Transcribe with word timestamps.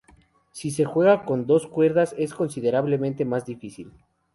Si 0.51 0.71
se 0.71 0.83
juega 0.83 1.25
con 1.25 1.45
dos 1.45 1.67
cuerdas, 1.67 2.15
es 2.17 2.33
considerablemente 2.33 3.23
más 3.23 3.45
difícil. 3.45 3.91